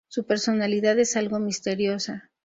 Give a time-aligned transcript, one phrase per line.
[0.07, 2.31] Su personalidad es algo misteriosa.